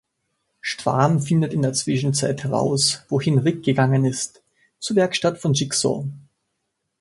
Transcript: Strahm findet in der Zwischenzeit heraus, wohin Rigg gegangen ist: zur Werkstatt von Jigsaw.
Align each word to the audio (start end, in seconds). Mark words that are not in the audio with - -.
Strahm 0.61 1.19
findet 1.19 1.53
in 1.53 1.61
der 1.61 1.73
Zwischenzeit 1.73 2.43
heraus, 2.43 3.03
wohin 3.07 3.37
Rigg 3.37 3.61
gegangen 3.61 4.03
ist: 4.03 4.41
zur 4.79 4.95
Werkstatt 4.95 5.37
von 5.37 5.53
Jigsaw. 5.53 6.05